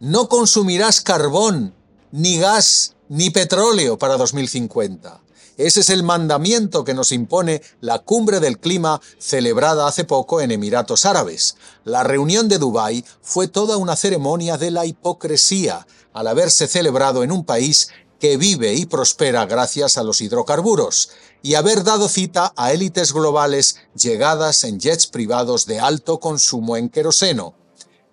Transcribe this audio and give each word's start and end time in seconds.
no 0.00 0.28
consumirás 0.28 1.00
carbón, 1.00 1.74
ni 2.12 2.38
gas, 2.38 2.94
ni 3.08 3.30
petróleo 3.30 3.98
para 3.98 4.16
2050. 4.16 5.22
Ese 5.56 5.80
es 5.80 5.90
el 5.90 6.04
mandamiento 6.04 6.84
que 6.84 6.94
nos 6.94 7.10
impone 7.10 7.62
la 7.80 7.98
cumbre 7.98 8.38
del 8.38 8.60
clima 8.60 9.00
celebrada 9.18 9.88
hace 9.88 10.04
poco 10.04 10.40
en 10.40 10.52
Emiratos 10.52 11.04
Árabes. 11.04 11.56
La 11.84 12.04
reunión 12.04 12.48
de 12.48 12.58
Dubái 12.58 13.04
fue 13.22 13.48
toda 13.48 13.76
una 13.76 13.96
ceremonia 13.96 14.56
de 14.56 14.70
la 14.70 14.86
hipocresía, 14.86 15.84
al 16.12 16.28
haberse 16.28 16.68
celebrado 16.68 17.24
en 17.24 17.32
un 17.32 17.44
país 17.44 17.88
que 18.20 18.36
vive 18.36 18.74
y 18.74 18.86
prospera 18.86 19.46
gracias 19.46 19.98
a 19.98 20.04
los 20.04 20.20
hidrocarburos, 20.20 21.10
y 21.42 21.54
haber 21.54 21.82
dado 21.82 22.08
cita 22.08 22.52
a 22.56 22.72
élites 22.72 23.12
globales 23.12 23.76
llegadas 23.96 24.62
en 24.62 24.78
jets 24.78 25.08
privados 25.08 25.66
de 25.66 25.80
alto 25.80 26.20
consumo 26.20 26.76
en 26.76 26.88
queroseno. 26.88 27.57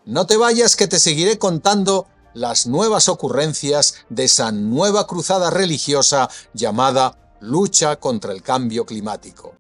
No 0.08 0.28
te 0.28 0.38
vayas 0.38 0.76
que 0.76 0.88
te 0.88 1.00
seguiré 1.00 1.40
contando 1.40 2.06
las 2.36 2.68
nuevas 2.68 3.10
ocurrencias 3.10 4.06
de 4.10 4.26
esa 4.26 4.52
nueva 4.52 5.08
cruzada 5.08 5.50
religiosa 5.50 6.30
llamada 6.54 7.18
lucha 7.40 7.96
contra 7.96 8.32
el 8.32 8.44
cambio 8.44 8.86
climático. 8.86 9.56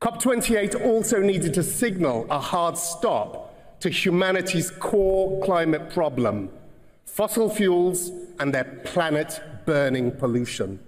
COP28 0.00 0.82
also 0.82 1.18
needed 1.18 1.52
to 1.52 1.62
signal 1.62 2.24
a 2.30 2.40
hard 2.40 2.78
stop 2.78 3.78
to 3.80 3.90
humanity's 3.90 4.70
core 4.70 5.38
climate 5.44 5.92
problem 5.92 6.48
fossil 7.20 7.50
fuels 7.50 8.10
and 8.38 8.54
their 8.54 8.64
planet 8.92 9.42
burning 9.66 10.10
pollution. 10.10 10.80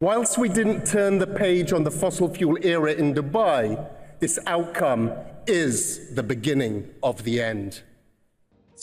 Whilst 0.00 0.38
we 0.38 0.48
didn't 0.48 0.86
turn 0.86 1.18
the 1.18 1.26
page 1.26 1.72
on 1.72 1.82
the 1.82 1.90
fossil 1.90 2.28
fuel 2.28 2.56
era 2.62 2.92
in 2.92 3.12
Dubai, 3.12 3.76
this 4.20 4.38
outcome 4.46 5.10
is 5.48 6.14
the 6.14 6.22
beginning 6.22 6.86
of 7.02 7.24
the 7.24 7.42
end. 7.42 7.82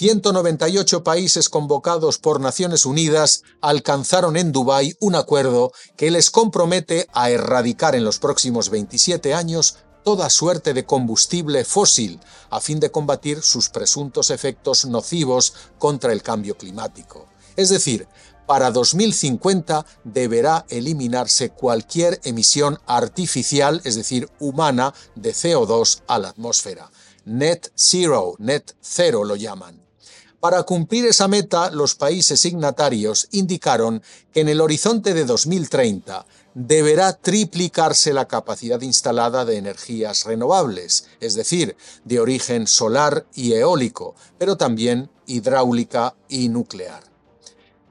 198 0.01 1.01
países 1.01 1.47
convocados 1.47 2.17
por 2.17 2.41
Naciones 2.41 2.85
Unidas 2.85 3.43
alcanzaron 3.61 4.35
en 4.35 4.51
Dubái 4.51 4.97
un 4.99 5.15
acuerdo 5.15 5.71
que 5.95 6.11
les 6.11 6.29
compromete 6.29 7.07
a 7.13 7.29
erradicar 7.29 7.95
en 7.95 8.03
los 8.03 8.19
próximos 8.19 8.69
27 8.69 9.33
años 9.33 9.77
toda 10.03 10.29
suerte 10.29 10.73
de 10.73 10.85
combustible 10.85 11.65
fósil 11.65 12.19
a 12.49 12.59
fin 12.59 12.79
de 12.79 12.91
combatir 12.91 13.41
sus 13.41 13.69
presuntos 13.69 14.29
efectos 14.29 14.85
nocivos 14.85 15.53
contra 15.77 16.13
el 16.13 16.21
cambio 16.21 16.57
climático. 16.57 17.27
Es 17.55 17.69
decir, 17.69 18.07
para 18.45 18.71
2050 18.71 19.85
deberá 20.03 20.65
eliminarse 20.69 21.49
cualquier 21.49 22.19
emisión 22.23 22.79
artificial, 22.85 23.81
es 23.85 23.95
decir, 23.95 24.29
humana, 24.39 24.93
de 25.15 25.31
CO2 25.31 26.01
a 26.07 26.19
la 26.19 26.29
atmósfera. 26.29 26.91
Net 27.25 27.71
Zero, 27.77 28.35
Net 28.39 28.75
Zero 28.83 29.23
lo 29.23 29.37
llaman. 29.37 29.81
Para 30.43 30.63
cumplir 30.63 31.05
esa 31.05 31.29
meta, 31.29 31.71
los 31.71 31.95
países 31.95 32.41
signatarios 32.41 33.29
indicaron 33.31 34.03
que 34.33 34.41
en 34.41 34.49
el 34.49 34.59
horizonte 34.59 35.13
de 35.13 35.23
2030 35.23 36.25
deberá 36.53 37.13
triplicarse 37.13 38.11
la 38.11 38.27
capacidad 38.27 38.81
instalada 38.81 39.45
de 39.45 39.55
energías 39.55 40.25
renovables, 40.25 41.05
es 41.21 41.35
decir, 41.35 41.77
de 42.03 42.19
origen 42.19 42.67
solar 42.67 43.25
y 43.33 43.53
eólico, 43.53 44.15
pero 44.37 44.57
también 44.57 45.09
hidráulica 45.27 46.13
y 46.27 46.49
nuclear. 46.49 47.03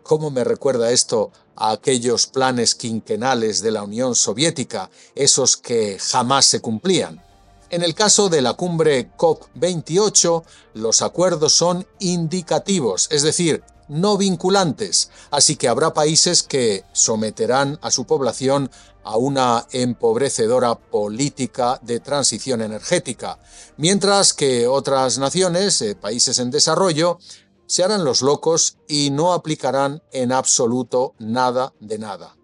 ¿Cómo 0.02 0.30
me 0.30 0.44
recuerda 0.44 0.90
esto 0.90 1.32
a 1.56 1.70
aquellos 1.70 2.26
planes 2.26 2.74
quinquenales 2.74 3.62
de 3.62 3.70
la 3.70 3.82
Unión 3.82 4.14
Soviética, 4.14 4.90
esos 5.14 5.56
que 5.56 5.98
jamás 5.98 6.44
se 6.44 6.60
cumplían? 6.60 7.31
En 7.72 7.82
el 7.82 7.94
caso 7.94 8.28
de 8.28 8.42
la 8.42 8.52
cumbre 8.52 9.10
COP28, 9.16 10.44
los 10.74 11.00
acuerdos 11.00 11.54
son 11.54 11.86
indicativos, 12.00 13.08
es 13.10 13.22
decir, 13.22 13.64
no 13.88 14.18
vinculantes, 14.18 15.08
así 15.30 15.56
que 15.56 15.68
habrá 15.68 15.94
países 15.94 16.42
que 16.42 16.84
someterán 16.92 17.78
a 17.80 17.90
su 17.90 18.04
población 18.04 18.70
a 19.04 19.16
una 19.16 19.66
empobrecedora 19.72 20.74
política 20.74 21.80
de 21.80 22.00
transición 22.00 22.60
energética, 22.60 23.38
mientras 23.78 24.34
que 24.34 24.66
otras 24.66 25.16
naciones, 25.16 25.80
eh, 25.80 25.94
países 25.94 26.40
en 26.40 26.50
desarrollo, 26.50 27.20
se 27.64 27.82
harán 27.82 28.04
los 28.04 28.20
locos 28.20 28.76
y 28.86 29.08
no 29.08 29.32
aplicarán 29.32 30.02
en 30.12 30.32
absoluto 30.32 31.14
nada 31.18 31.72
de 31.80 31.98
nada. 31.98 32.36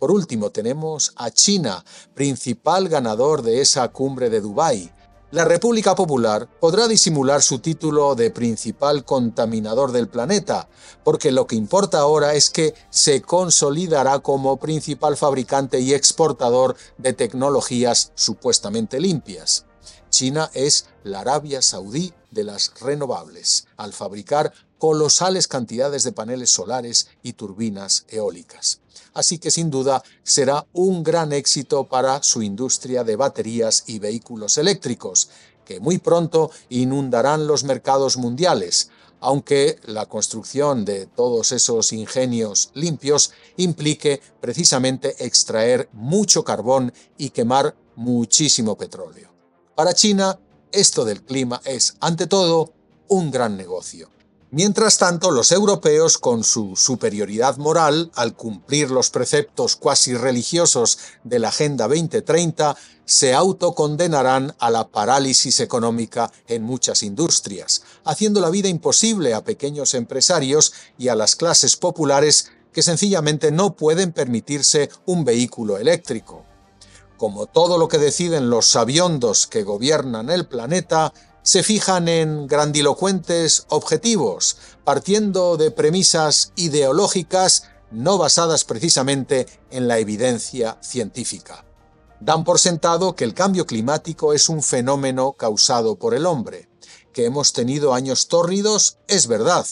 Por 0.00 0.10
último, 0.10 0.48
tenemos 0.50 1.12
a 1.16 1.30
China, 1.30 1.84
principal 2.14 2.88
ganador 2.88 3.42
de 3.42 3.60
esa 3.60 3.86
cumbre 3.88 4.30
de 4.30 4.40
Dubái. 4.40 4.90
La 5.30 5.44
República 5.44 5.94
Popular 5.94 6.48
podrá 6.58 6.88
disimular 6.88 7.42
su 7.42 7.58
título 7.58 8.14
de 8.14 8.30
principal 8.30 9.04
contaminador 9.04 9.92
del 9.92 10.08
planeta, 10.08 10.70
porque 11.04 11.30
lo 11.30 11.46
que 11.46 11.54
importa 11.54 11.98
ahora 11.98 12.32
es 12.32 12.48
que 12.48 12.72
se 12.88 13.20
consolidará 13.20 14.20
como 14.20 14.56
principal 14.56 15.18
fabricante 15.18 15.80
y 15.80 15.92
exportador 15.92 16.76
de 16.96 17.12
tecnologías 17.12 18.10
supuestamente 18.14 19.00
limpias. 19.00 19.66
China 20.08 20.50
es 20.54 20.86
la 21.04 21.20
Arabia 21.20 21.60
Saudí 21.60 22.14
de 22.30 22.44
las 22.44 22.72
renovables, 22.80 23.66
al 23.76 23.92
fabricar 23.92 24.52
colosales 24.80 25.46
cantidades 25.46 26.04
de 26.04 26.12
paneles 26.12 26.50
solares 26.50 27.08
y 27.22 27.34
turbinas 27.34 28.06
eólicas. 28.08 28.80
Así 29.12 29.38
que 29.38 29.50
sin 29.50 29.70
duda 29.70 30.02
será 30.22 30.66
un 30.72 31.04
gran 31.04 31.34
éxito 31.34 31.84
para 31.84 32.22
su 32.22 32.42
industria 32.42 33.04
de 33.04 33.14
baterías 33.14 33.84
y 33.86 33.98
vehículos 33.98 34.56
eléctricos, 34.56 35.28
que 35.66 35.80
muy 35.80 35.98
pronto 35.98 36.50
inundarán 36.70 37.46
los 37.46 37.62
mercados 37.62 38.16
mundiales, 38.16 38.88
aunque 39.20 39.78
la 39.84 40.06
construcción 40.06 40.86
de 40.86 41.04
todos 41.04 41.52
esos 41.52 41.92
ingenios 41.92 42.70
limpios 42.72 43.32
implique 43.58 44.22
precisamente 44.40 45.14
extraer 45.24 45.90
mucho 45.92 46.42
carbón 46.42 46.94
y 47.18 47.30
quemar 47.30 47.76
muchísimo 47.96 48.78
petróleo. 48.78 49.28
Para 49.74 49.92
China, 49.92 50.38
esto 50.72 51.04
del 51.04 51.22
clima 51.22 51.60
es, 51.66 51.96
ante 52.00 52.26
todo, 52.26 52.72
un 53.08 53.30
gran 53.30 53.58
negocio. 53.58 54.08
Mientras 54.52 54.98
tanto, 54.98 55.30
los 55.30 55.52
europeos, 55.52 56.18
con 56.18 56.42
su 56.42 56.74
superioridad 56.74 57.56
moral, 57.58 58.10
al 58.16 58.34
cumplir 58.34 58.90
los 58.90 59.08
preceptos 59.08 59.76
cuasi 59.76 60.14
religiosos 60.14 60.98
de 61.22 61.38
la 61.38 61.50
Agenda 61.50 61.86
2030, 61.86 62.76
se 63.04 63.32
autocondenarán 63.32 64.56
a 64.58 64.70
la 64.70 64.88
parálisis 64.88 65.60
económica 65.60 66.32
en 66.48 66.64
muchas 66.64 67.04
industrias, 67.04 67.82
haciendo 68.04 68.40
la 68.40 68.50
vida 68.50 68.66
imposible 68.66 69.34
a 69.34 69.44
pequeños 69.44 69.94
empresarios 69.94 70.72
y 70.98 71.08
a 71.08 71.14
las 71.14 71.36
clases 71.36 71.76
populares 71.76 72.50
que 72.72 72.82
sencillamente 72.82 73.52
no 73.52 73.76
pueden 73.76 74.10
permitirse 74.10 74.90
un 75.06 75.24
vehículo 75.24 75.78
eléctrico. 75.78 76.44
Como 77.16 77.46
todo 77.46 77.78
lo 77.78 77.86
que 77.86 77.98
deciden 77.98 78.50
los 78.50 78.66
sabiondos 78.66 79.46
que 79.46 79.62
gobiernan 79.62 80.28
el 80.28 80.46
planeta, 80.46 81.12
se 81.42 81.62
fijan 81.62 82.08
en 82.08 82.46
grandilocuentes 82.46 83.66
objetivos, 83.68 84.56
partiendo 84.84 85.56
de 85.56 85.70
premisas 85.70 86.52
ideológicas 86.56 87.64
no 87.90 88.18
basadas 88.18 88.64
precisamente 88.64 89.46
en 89.70 89.88
la 89.88 89.98
evidencia 89.98 90.78
científica. 90.82 91.64
Dan 92.20 92.44
por 92.44 92.58
sentado 92.58 93.16
que 93.16 93.24
el 93.24 93.34
cambio 93.34 93.66
climático 93.66 94.32
es 94.32 94.48
un 94.48 94.62
fenómeno 94.62 95.32
causado 95.32 95.96
por 95.96 96.14
el 96.14 96.26
hombre. 96.26 96.68
Que 97.12 97.24
hemos 97.24 97.52
tenido 97.52 97.94
años 97.94 98.28
tórridos 98.28 98.98
es 99.08 99.26
verdad, 99.26 99.66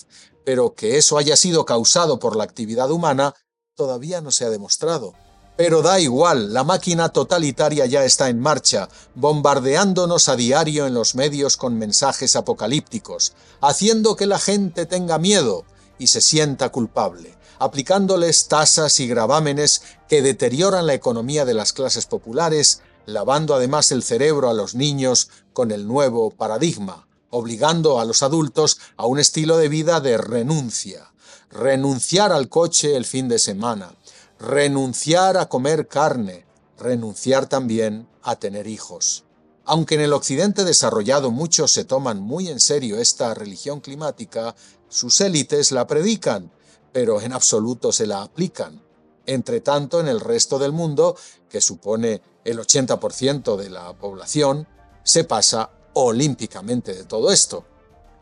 pero 0.45 0.75
que 0.75 0.97
eso 0.97 1.19
haya 1.19 1.37
sido 1.37 1.65
causado 1.67 2.19
por 2.19 2.35
la 2.35 2.45
actividad 2.45 2.91
humana 2.91 3.35
todavía 3.75 4.21
no 4.21 4.33
se 4.33 4.45
ha 4.45 4.51
demostrado. 4.51 5.15
Pero 5.59 5.83
da 5.83 5.99
igual, 5.99 6.55
la 6.55 6.63
máquina 6.63 7.09
totalitaria 7.09 7.85
ya 7.87 8.05
está 8.05 8.29
en 8.29 8.39
marcha, 8.39 8.89
bombardeándonos 9.17 10.29
a 10.29 10.37
diario 10.37 10.87
en 10.87 10.95
los 10.95 11.17
medios 11.17 11.57
con 11.57 11.77
mensajes 11.77 12.37
apocalípticos, 12.37 13.33
haciendo 13.61 14.15
que 14.15 14.27
la 14.27 14.39
gente 14.39 14.87
tenga 14.87 15.19
miedo 15.19 15.65
y 15.99 16.07
se 16.07 16.21
sienta 16.21 16.69
culpable, 16.69 17.37
aplicándoles 17.59 18.47
tasas 18.47 19.01
y 19.01 19.09
gravámenes 19.09 19.83
que 20.09 20.23
deterioran 20.23 20.87
la 20.87 20.95
economía 20.95 21.45
de 21.45 21.55
las 21.55 21.73
clases 21.73 22.07
populares, 22.07 22.83
lavando 23.05 23.53
además 23.53 23.91
el 23.91 24.05
cerebro 24.05 24.49
a 24.49 24.55
los 24.55 24.77
niños 24.77 25.29
con 25.53 25.73
el 25.73 25.89
nuevo 25.89 26.31
paradigma, 26.31 27.09
obligando 27.31 27.99
a 27.99 28.05
los 28.05 28.23
adultos 28.23 28.79
a 28.97 29.07
un 29.07 29.19
estilo 29.19 29.57
de 29.57 29.69
vida 29.69 29.99
de 30.01 30.19
renuncia, 30.19 31.13
renunciar 31.51 32.31
al 32.31 32.49
coche 32.49 32.97
el 32.97 33.05
fin 33.05 33.27
de 33.27 33.41
semana, 33.41 33.93
renunciar 34.39 35.37
a 35.37 35.49
comer 35.49 35.89
carne, 35.89 36.47
renunciar 36.79 37.47
también 37.47 38.09
a 38.23 38.37
tener 38.37 38.67
hijos. 38.67 39.25
Aunque 39.65 39.97
en 39.97 40.01
el 40.01 40.13
occidente 40.13 40.65
desarrollado 40.65 41.31
muchos 41.31 41.73
se 41.73 41.85
toman 41.85 42.21
muy 42.21 42.49
en 42.49 42.61
serio 42.61 42.99
esta 42.99 43.35
religión 43.35 43.81
climática, 43.81 44.55
sus 44.89 45.21
élites 45.21 45.73
la 45.73 45.87
predican, 45.87 46.51
pero 46.93 47.21
en 47.21 47.33
absoluto 47.33 47.93
se 47.93 48.07
la 48.07 48.23
aplican. 48.23 48.83
Entre 49.27 49.61
tanto, 49.61 50.01
en 50.01 50.09
el 50.09 50.21
resto 50.21 50.59
del 50.59 50.73
mundo, 50.73 51.17
que 51.51 51.61
supone 51.61 52.23
el 52.45 52.59
80% 52.59 53.57
de 53.57 53.69
la 53.69 53.93
población, 53.93 54.67
se 55.03 55.25
pasa 55.25 55.71
olímpicamente 55.93 56.95
de 56.95 57.05
todo 57.05 57.31
esto. 57.31 57.65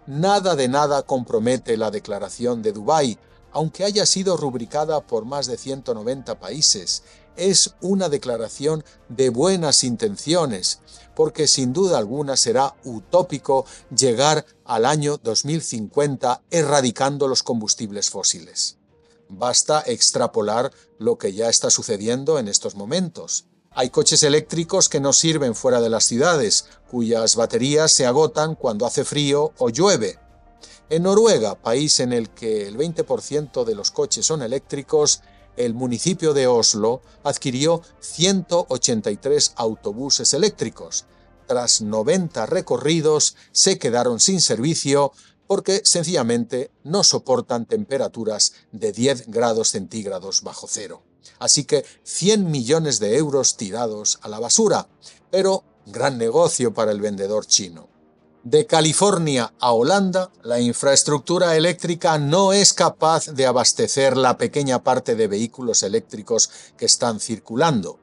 Nada 0.08 0.56
de 0.56 0.66
nada 0.66 1.02
compromete 1.02 1.76
la 1.76 1.90
declaración 1.90 2.62
de 2.62 2.72
Dubái, 2.72 3.18
aunque 3.56 3.84
haya 3.84 4.04
sido 4.04 4.36
rubricada 4.36 5.00
por 5.00 5.24
más 5.24 5.46
de 5.46 5.56
190 5.56 6.38
países. 6.38 7.04
Es 7.36 7.74
una 7.80 8.10
declaración 8.10 8.84
de 9.08 9.30
buenas 9.30 9.82
intenciones, 9.82 10.80
porque 11.14 11.46
sin 11.48 11.72
duda 11.72 11.96
alguna 11.96 12.36
será 12.36 12.74
utópico 12.84 13.64
llegar 13.88 14.44
al 14.66 14.84
año 14.84 15.16
2050 15.22 16.42
erradicando 16.50 17.28
los 17.28 17.42
combustibles 17.42 18.10
fósiles. 18.10 18.76
Basta 19.30 19.82
extrapolar 19.86 20.70
lo 20.98 21.16
que 21.16 21.32
ya 21.32 21.48
está 21.48 21.70
sucediendo 21.70 22.38
en 22.38 22.48
estos 22.48 22.74
momentos. 22.74 23.46
Hay 23.70 23.88
coches 23.88 24.22
eléctricos 24.22 24.90
que 24.90 25.00
no 25.00 25.14
sirven 25.14 25.54
fuera 25.54 25.80
de 25.80 25.88
las 25.88 26.04
ciudades, 26.04 26.66
cuyas 26.90 27.36
baterías 27.36 27.90
se 27.90 28.04
agotan 28.04 28.54
cuando 28.54 28.84
hace 28.84 29.06
frío 29.06 29.54
o 29.56 29.70
llueve. 29.70 30.18
En 30.88 31.02
Noruega, 31.02 31.56
país 31.56 31.98
en 32.00 32.12
el 32.12 32.30
que 32.30 32.68
el 32.68 32.76
20% 32.76 33.64
de 33.64 33.74
los 33.74 33.90
coches 33.90 34.26
son 34.26 34.42
eléctricos, 34.42 35.22
el 35.56 35.74
municipio 35.74 36.34
de 36.34 36.46
Oslo 36.46 37.02
adquirió 37.24 37.82
183 38.00 39.52
autobuses 39.56 40.34
eléctricos. 40.34 41.06
Tras 41.46 41.80
90 41.80 42.46
recorridos 42.46 43.36
se 43.52 43.78
quedaron 43.78 44.20
sin 44.20 44.40
servicio 44.40 45.12
porque 45.46 45.80
sencillamente 45.84 46.70
no 46.82 47.04
soportan 47.04 47.66
temperaturas 47.66 48.52
de 48.72 48.92
10 48.92 49.28
grados 49.28 49.70
centígrados 49.70 50.42
bajo 50.42 50.66
cero. 50.68 51.02
Así 51.38 51.64
que 51.64 51.84
100 52.02 52.50
millones 52.50 52.98
de 52.98 53.16
euros 53.16 53.56
tirados 53.56 54.18
a 54.22 54.28
la 54.28 54.40
basura, 54.40 54.88
pero 55.30 55.64
gran 55.86 56.18
negocio 56.18 56.74
para 56.74 56.92
el 56.92 57.00
vendedor 57.00 57.46
chino. 57.46 57.95
De 58.48 58.64
California 58.64 59.52
a 59.58 59.72
Holanda, 59.72 60.30
la 60.44 60.60
infraestructura 60.60 61.56
eléctrica 61.56 62.16
no 62.16 62.52
es 62.52 62.72
capaz 62.72 63.26
de 63.26 63.44
abastecer 63.44 64.16
la 64.16 64.38
pequeña 64.38 64.84
parte 64.84 65.16
de 65.16 65.26
vehículos 65.26 65.82
eléctricos 65.82 66.48
que 66.76 66.86
están 66.86 67.18
circulando. 67.18 67.98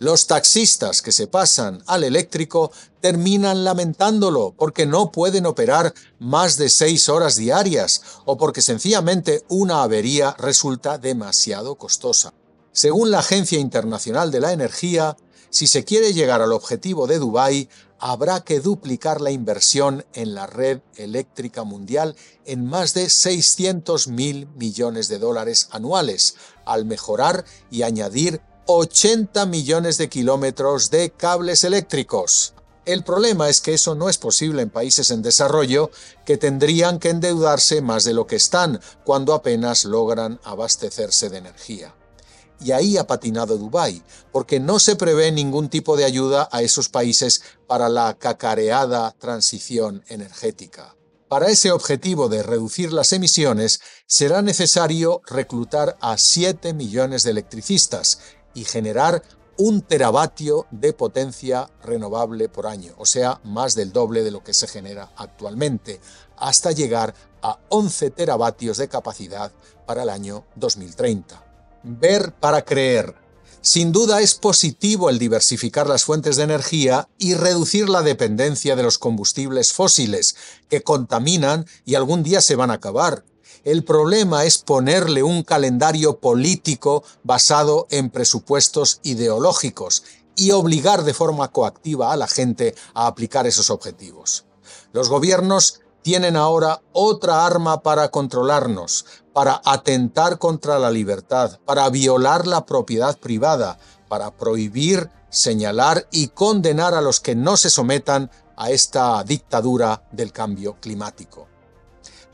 Los 0.00 0.26
taxistas 0.26 1.00
que 1.00 1.12
se 1.12 1.28
pasan 1.28 1.84
al 1.86 2.02
eléctrico 2.02 2.72
terminan 3.00 3.62
lamentándolo 3.62 4.52
porque 4.58 4.84
no 4.84 5.12
pueden 5.12 5.46
operar 5.46 5.94
más 6.18 6.56
de 6.56 6.70
seis 6.70 7.08
horas 7.08 7.36
diarias 7.36 8.02
o 8.24 8.36
porque 8.36 8.62
sencillamente 8.62 9.44
una 9.48 9.84
avería 9.84 10.34
resulta 10.40 10.98
demasiado 10.98 11.76
costosa. 11.76 12.34
Según 12.72 13.12
la 13.12 13.20
Agencia 13.20 13.60
Internacional 13.60 14.32
de 14.32 14.40
la 14.40 14.52
Energía, 14.52 15.16
si 15.54 15.68
se 15.68 15.84
quiere 15.84 16.12
llegar 16.12 16.42
al 16.42 16.50
objetivo 16.50 17.06
de 17.06 17.20
Dubái, 17.20 17.68
habrá 18.00 18.40
que 18.40 18.58
duplicar 18.58 19.20
la 19.20 19.30
inversión 19.30 20.04
en 20.12 20.34
la 20.34 20.48
red 20.48 20.80
eléctrica 20.96 21.62
mundial 21.62 22.16
en 22.44 22.66
más 22.66 22.92
de 22.92 23.08
600 23.08 24.08
mil 24.08 24.48
millones 24.56 25.06
de 25.06 25.20
dólares 25.20 25.68
anuales, 25.70 26.34
al 26.64 26.86
mejorar 26.86 27.44
y 27.70 27.82
añadir 27.82 28.40
80 28.66 29.46
millones 29.46 29.96
de 29.96 30.08
kilómetros 30.08 30.90
de 30.90 31.10
cables 31.10 31.62
eléctricos. 31.62 32.54
El 32.84 33.04
problema 33.04 33.48
es 33.48 33.60
que 33.60 33.74
eso 33.74 33.94
no 33.94 34.08
es 34.08 34.18
posible 34.18 34.60
en 34.60 34.70
países 34.70 35.12
en 35.12 35.22
desarrollo 35.22 35.92
que 36.26 36.36
tendrían 36.36 36.98
que 36.98 37.10
endeudarse 37.10 37.80
más 37.80 38.02
de 38.02 38.12
lo 38.12 38.26
que 38.26 38.34
están 38.34 38.80
cuando 39.04 39.32
apenas 39.32 39.84
logran 39.84 40.40
abastecerse 40.42 41.30
de 41.30 41.38
energía 41.38 41.94
y 42.64 42.72
ahí 42.72 42.96
ha 42.96 43.06
patinado 43.06 43.58
Dubái, 43.58 44.02
porque 44.32 44.58
no 44.58 44.78
se 44.78 44.96
prevé 44.96 45.30
ningún 45.30 45.68
tipo 45.68 45.96
de 45.96 46.04
ayuda 46.04 46.48
a 46.50 46.62
esos 46.62 46.88
países 46.88 47.42
para 47.66 47.90
la 47.90 48.14
cacareada 48.14 49.14
transición 49.18 50.02
energética. 50.08 50.96
Para 51.28 51.48
ese 51.48 51.72
objetivo 51.72 52.28
de 52.28 52.42
reducir 52.42 52.92
las 52.92 53.12
emisiones 53.12 53.80
será 54.06 54.40
necesario 54.40 55.20
reclutar 55.26 55.96
a 56.00 56.16
7 56.16 56.72
millones 56.72 57.22
de 57.22 57.32
electricistas 57.32 58.20
y 58.54 58.64
generar 58.64 59.22
un 59.58 59.82
teravatio 59.82 60.66
de 60.70 60.92
potencia 60.92 61.70
renovable 61.82 62.48
por 62.48 62.66
año, 62.66 62.94
o 62.98 63.06
sea, 63.06 63.40
más 63.44 63.74
del 63.74 63.92
doble 63.92 64.22
de 64.22 64.30
lo 64.30 64.42
que 64.42 64.54
se 64.54 64.66
genera 64.66 65.12
actualmente, 65.16 66.00
hasta 66.36 66.72
llegar 66.72 67.14
a 67.42 67.58
11 67.68 68.10
teravatios 68.10 68.78
de 68.78 68.88
capacidad 68.88 69.52
para 69.86 70.02
el 70.02 70.08
año 70.08 70.44
2030. 70.56 71.43
Ver 71.84 72.32
para 72.32 72.64
creer. 72.64 73.14
Sin 73.60 73.92
duda 73.92 74.22
es 74.22 74.34
positivo 74.34 75.10
el 75.10 75.18
diversificar 75.18 75.86
las 75.86 76.04
fuentes 76.04 76.36
de 76.36 76.44
energía 76.44 77.08
y 77.18 77.34
reducir 77.34 77.90
la 77.90 78.00
dependencia 78.00 78.74
de 78.74 78.82
los 78.82 78.96
combustibles 78.96 79.74
fósiles, 79.74 80.34
que 80.70 80.82
contaminan 80.82 81.66
y 81.84 81.94
algún 81.94 82.22
día 82.22 82.40
se 82.40 82.56
van 82.56 82.70
a 82.70 82.74
acabar. 82.74 83.24
El 83.64 83.84
problema 83.84 84.44
es 84.44 84.58
ponerle 84.58 85.22
un 85.22 85.42
calendario 85.42 86.20
político 86.20 87.04
basado 87.22 87.86
en 87.90 88.08
presupuestos 88.08 89.00
ideológicos 89.02 90.04
y 90.36 90.52
obligar 90.52 91.04
de 91.04 91.12
forma 91.12 91.48
coactiva 91.52 92.12
a 92.12 92.16
la 92.16 92.28
gente 92.28 92.74
a 92.94 93.06
aplicar 93.06 93.46
esos 93.46 93.68
objetivos. 93.68 94.46
Los 94.92 95.10
gobiernos 95.10 95.80
tienen 96.04 96.36
ahora 96.36 96.82
otra 96.92 97.46
arma 97.46 97.82
para 97.82 98.10
controlarnos, 98.10 99.06
para 99.32 99.62
atentar 99.64 100.38
contra 100.38 100.78
la 100.78 100.90
libertad, 100.90 101.58
para 101.64 101.88
violar 101.88 102.46
la 102.46 102.66
propiedad 102.66 103.18
privada, 103.18 103.78
para 104.06 104.36
prohibir, 104.36 105.08
señalar 105.30 106.06
y 106.12 106.28
condenar 106.28 106.92
a 106.92 107.00
los 107.00 107.20
que 107.20 107.34
no 107.34 107.56
se 107.56 107.70
sometan 107.70 108.30
a 108.54 108.70
esta 108.70 109.24
dictadura 109.24 110.06
del 110.12 110.30
cambio 110.30 110.76
climático. 110.78 111.48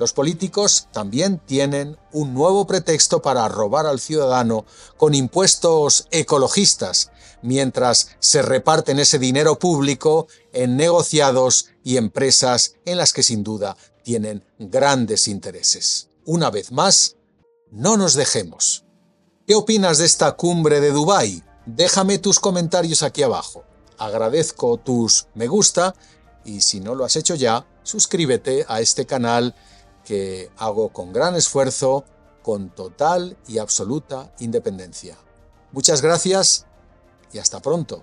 Los 0.00 0.12
políticos 0.14 0.88
también 0.92 1.38
tienen 1.38 1.96
un 2.10 2.34
nuevo 2.34 2.66
pretexto 2.66 3.22
para 3.22 3.46
robar 3.48 3.86
al 3.86 4.00
ciudadano 4.00 4.64
con 4.96 5.14
impuestos 5.14 6.08
ecologistas, 6.10 7.12
mientras 7.42 8.16
se 8.18 8.42
reparten 8.42 8.98
ese 8.98 9.18
dinero 9.18 9.58
público 9.58 10.26
en 10.52 10.76
negociados 10.76 11.70
y 11.84 11.96
empresas 11.96 12.74
en 12.84 12.98
las 12.98 13.12
que 13.12 13.22
sin 13.22 13.42
duda 13.42 13.76
tienen 14.02 14.44
grandes 14.58 15.28
intereses. 15.28 16.08
Una 16.24 16.50
vez 16.50 16.72
más, 16.72 17.16
no 17.70 17.96
nos 17.96 18.14
dejemos. 18.14 18.84
¿Qué 19.46 19.54
opinas 19.54 19.98
de 19.98 20.06
esta 20.06 20.32
cumbre 20.32 20.80
de 20.80 20.90
Dubái? 20.90 21.42
Déjame 21.66 22.18
tus 22.18 22.40
comentarios 22.40 23.02
aquí 23.02 23.22
abajo. 23.22 23.64
Agradezco 23.98 24.78
tus 24.78 25.26
me 25.34 25.46
gusta 25.46 25.94
y 26.44 26.60
si 26.60 26.80
no 26.80 26.94
lo 26.94 27.04
has 27.04 27.16
hecho 27.16 27.34
ya, 27.34 27.66
suscríbete 27.82 28.64
a 28.68 28.80
este 28.80 29.06
canal 29.06 29.54
que 30.04 30.50
hago 30.56 30.90
con 30.90 31.12
gran 31.12 31.36
esfuerzo, 31.36 32.04
con 32.42 32.70
total 32.70 33.36
y 33.46 33.58
absoluta 33.58 34.32
independencia. 34.38 35.18
Muchas 35.72 36.02
gracias 36.02 36.66
y 37.32 37.38
hasta 37.38 37.60
pronto. 37.60 38.02